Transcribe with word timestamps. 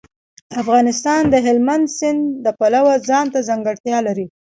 افغانستان 0.61 1.21
د 1.29 1.35
هلمند 1.45 1.85
سیند 1.97 2.21
د 2.45 2.47
پلوه 2.59 2.93
ځانته 3.09 3.39
ځانګړتیا 3.49 3.97
لري. 4.07 4.25